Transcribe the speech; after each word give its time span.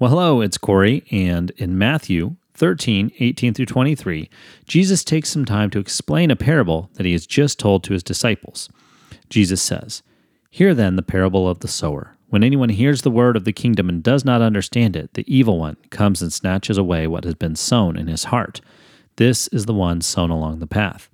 Well, 0.00 0.10
hello, 0.10 0.42
it's 0.42 0.58
Corey, 0.58 1.02
and 1.10 1.50
in 1.56 1.76
Matthew 1.76 2.36
13, 2.54 3.10
18 3.18 3.52
through 3.52 3.66
23, 3.66 4.30
Jesus 4.64 5.02
takes 5.02 5.28
some 5.28 5.44
time 5.44 5.70
to 5.70 5.80
explain 5.80 6.30
a 6.30 6.36
parable 6.36 6.88
that 6.94 7.04
he 7.04 7.10
has 7.14 7.26
just 7.26 7.58
told 7.58 7.82
to 7.82 7.94
his 7.94 8.04
disciples. 8.04 8.68
Jesus 9.28 9.60
says, 9.60 10.04
Hear 10.50 10.72
then 10.72 10.94
the 10.94 11.02
parable 11.02 11.48
of 11.48 11.58
the 11.58 11.66
sower. 11.66 12.16
When 12.28 12.44
anyone 12.44 12.68
hears 12.68 13.02
the 13.02 13.10
word 13.10 13.36
of 13.36 13.42
the 13.42 13.52
kingdom 13.52 13.88
and 13.88 14.00
does 14.00 14.24
not 14.24 14.40
understand 14.40 14.94
it, 14.94 15.14
the 15.14 15.24
evil 15.26 15.58
one 15.58 15.76
comes 15.90 16.22
and 16.22 16.32
snatches 16.32 16.78
away 16.78 17.08
what 17.08 17.24
has 17.24 17.34
been 17.34 17.56
sown 17.56 17.98
in 17.98 18.06
his 18.06 18.22
heart. 18.24 18.60
This 19.16 19.48
is 19.48 19.66
the 19.66 19.74
one 19.74 20.00
sown 20.00 20.30
along 20.30 20.60
the 20.60 20.68
path. 20.68 21.10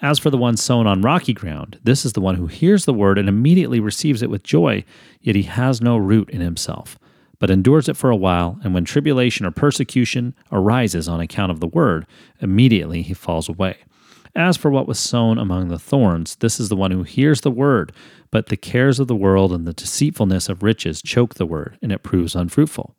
As 0.00 0.20
for 0.20 0.30
the 0.30 0.38
one 0.38 0.56
sown 0.56 0.86
on 0.86 1.02
rocky 1.02 1.32
ground, 1.32 1.80
this 1.82 2.04
is 2.04 2.12
the 2.12 2.20
one 2.20 2.36
who 2.36 2.46
hears 2.46 2.84
the 2.84 2.94
word 2.94 3.18
and 3.18 3.28
immediately 3.28 3.80
receives 3.80 4.22
it 4.22 4.30
with 4.30 4.44
joy, 4.44 4.84
yet 5.20 5.34
he 5.34 5.42
has 5.42 5.80
no 5.80 5.96
root 5.96 6.30
in 6.30 6.40
himself 6.40 6.96
but 7.42 7.50
endures 7.50 7.88
it 7.88 7.96
for 7.96 8.08
a 8.08 8.14
while, 8.14 8.60
and 8.62 8.72
when 8.72 8.84
tribulation 8.84 9.44
or 9.44 9.50
persecution 9.50 10.32
arises 10.52 11.08
on 11.08 11.18
account 11.18 11.50
of 11.50 11.58
the 11.58 11.66
word, 11.66 12.06
immediately 12.38 13.02
he 13.02 13.12
falls 13.12 13.48
away. 13.48 13.78
As 14.36 14.56
for 14.56 14.70
what 14.70 14.86
was 14.86 15.00
sown 15.00 15.38
among 15.38 15.66
the 15.66 15.76
thorns, 15.76 16.36
this 16.36 16.60
is 16.60 16.68
the 16.68 16.76
one 16.76 16.92
who 16.92 17.02
hears 17.02 17.40
the 17.40 17.50
word, 17.50 17.90
but 18.30 18.46
the 18.46 18.56
cares 18.56 19.00
of 19.00 19.08
the 19.08 19.16
world 19.16 19.52
and 19.52 19.66
the 19.66 19.72
deceitfulness 19.72 20.48
of 20.48 20.62
riches 20.62 21.02
choke 21.02 21.34
the 21.34 21.44
word, 21.44 21.76
and 21.82 21.90
it 21.90 22.04
proves 22.04 22.36
unfruitful. 22.36 22.94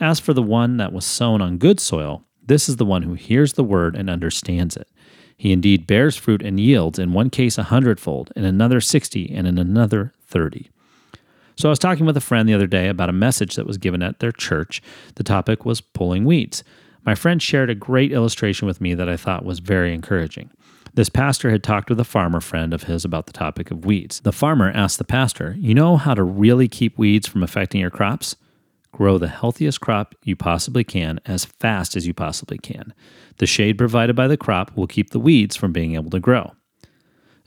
As 0.00 0.18
for 0.18 0.34
the 0.34 0.42
one 0.42 0.76
that 0.78 0.92
was 0.92 1.04
sown 1.04 1.40
on 1.40 1.58
good 1.58 1.78
soil, 1.78 2.24
this 2.44 2.68
is 2.68 2.78
the 2.78 2.84
one 2.84 3.02
who 3.02 3.14
hears 3.14 3.52
the 3.52 3.62
word 3.62 3.94
and 3.94 4.10
understands 4.10 4.76
it. 4.76 4.88
He 5.36 5.52
indeed 5.52 5.86
bears 5.86 6.16
fruit 6.16 6.42
and 6.42 6.58
yields, 6.58 6.98
in 6.98 7.12
one 7.12 7.30
case 7.30 7.58
a 7.58 7.62
hundredfold, 7.62 8.32
in 8.34 8.44
another 8.44 8.80
sixty, 8.80 9.32
and 9.32 9.46
in 9.46 9.56
another 9.56 10.14
thirty. 10.26 10.68
So 11.56 11.68
I 11.68 11.70
was 11.70 11.78
talking 11.78 12.06
with 12.06 12.16
a 12.16 12.20
friend 12.20 12.48
the 12.48 12.54
other 12.54 12.66
day 12.66 12.88
about 12.88 13.08
a 13.08 13.12
message 13.12 13.56
that 13.56 13.66
was 13.66 13.78
given 13.78 14.02
at 14.02 14.18
their 14.18 14.32
church. 14.32 14.82
The 15.14 15.22
topic 15.22 15.64
was 15.64 15.80
pulling 15.80 16.24
weeds. 16.24 16.64
My 17.04 17.14
friend 17.14 17.40
shared 17.40 17.70
a 17.70 17.74
great 17.74 18.12
illustration 18.12 18.66
with 18.66 18.80
me 18.80 18.94
that 18.94 19.08
I 19.08 19.16
thought 19.16 19.44
was 19.44 19.58
very 19.58 19.94
encouraging. 19.94 20.50
This 20.94 21.08
pastor 21.08 21.50
had 21.50 21.62
talked 21.62 21.90
with 21.90 22.00
a 22.00 22.04
farmer 22.04 22.40
friend 22.40 22.72
of 22.72 22.84
his 22.84 23.04
about 23.04 23.26
the 23.26 23.32
topic 23.32 23.70
of 23.70 23.84
weeds. 23.84 24.20
The 24.20 24.32
farmer 24.32 24.70
asked 24.70 24.98
the 24.98 25.04
pastor, 25.04 25.56
You 25.58 25.74
know 25.74 25.96
how 25.96 26.14
to 26.14 26.22
really 26.22 26.68
keep 26.68 26.96
weeds 26.96 27.26
from 27.26 27.42
affecting 27.42 27.80
your 27.80 27.90
crops? 27.90 28.36
Grow 28.92 29.18
the 29.18 29.28
healthiest 29.28 29.80
crop 29.80 30.14
you 30.22 30.36
possibly 30.36 30.84
can 30.84 31.18
as 31.26 31.44
fast 31.44 31.96
as 31.96 32.06
you 32.06 32.14
possibly 32.14 32.58
can. 32.58 32.94
The 33.38 33.46
shade 33.46 33.76
provided 33.76 34.14
by 34.14 34.28
the 34.28 34.36
crop 34.36 34.76
will 34.76 34.86
keep 34.86 35.10
the 35.10 35.18
weeds 35.18 35.56
from 35.56 35.72
being 35.72 35.96
able 35.96 36.10
to 36.10 36.20
grow. 36.20 36.52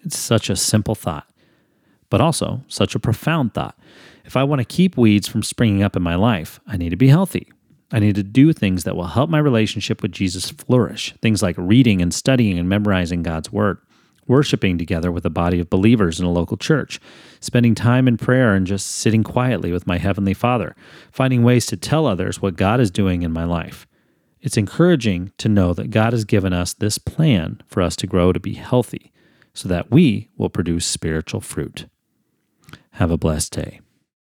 It's 0.04 0.20
such 0.20 0.50
a 0.50 0.58
simple 0.58 0.94
thought 0.94 1.27
but 2.10 2.22
also 2.22 2.64
such 2.68 2.96
a 2.96 3.00
profound 3.00 3.54
thought. 3.54 3.78
If 4.26 4.36
I 4.36 4.44
want 4.44 4.60
to 4.60 4.66
keep 4.66 4.98
weeds 4.98 5.28
from 5.28 5.44
springing 5.44 5.84
up 5.84 5.96
in 5.96 6.04
my 6.04 6.16
life, 6.16 6.60
I 6.68 6.78
need 6.78 6.90
to 6.90 6.96
be 6.96 7.08
healthy. 7.08 7.52
I 7.92 8.00
need 8.00 8.16
to 8.16 8.24
do 8.24 8.52
things 8.52 8.84
that 8.84 8.98
will 8.98 9.08
help 9.08 9.30
my 9.30 9.40
relationship 9.40 10.02
with 10.02 10.12
Jesus 10.12 10.50
flourish. 10.50 11.14
Things 11.22 11.42
like 11.42 11.56
reading 11.58 12.02
and 12.02 12.14
studying 12.14 12.60
and 12.60 12.68
memorizing 12.68 13.24
God's 13.24 13.52
Word, 13.52 13.78
worshiping 14.28 14.78
together 14.78 15.10
with 15.10 15.26
a 15.26 15.30
body 15.30 15.62
of 15.62 15.70
believers 15.70 16.20
in 16.20 16.26
a 16.26 16.32
local 16.32 16.58
church, 16.58 17.00
spending 17.40 17.76
time 17.76 18.08
in 18.08 18.18
prayer 18.18 18.54
and 18.54 18.68
just 18.68 18.88
sitting 18.88 19.24
quietly 19.24 19.72
with 19.72 19.88
my 19.88 19.98
Heavenly 19.98 20.34
Father, 20.34 20.76
finding 21.12 21.44
ways 21.44 21.66
to 21.68 21.78
tell 21.78 22.06
others 22.06 22.42
what 22.42 22.58
God 22.58 22.82
is 22.82 22.92
doing 22.92 23.22
in 23.22 23.32
my 23.32 23.46
life. 23.46 23.88
It's 24.42 24.58
encouraging 24.58 25.32
to 25.38 25.50
know 25.50 25.74
that 25.74 25.90
God 25.90 26.12
has 26.12 26.26
given 26.26 26.52
us 26.52 26.74
this 26.74 26.98
plan 26.98 27.62
for 27.68 27.82
us 27.82 27.96
to 27.98 28.08
grow 28.08 28.34
to 28.34 28.40
be 28.40 28.54
healthy 28.54 29.14
so 29.54 29.68
that 29.70 29.90
we 29.90 30.30
will 30.38 30.50
produce 30.50 30.86
spiritual 30.86 31.42
fruit. 31.42 31.88
Have 32.98 33.12
a 33.12 33.18
blessed 33.18 33.54
day. 33.54 33.82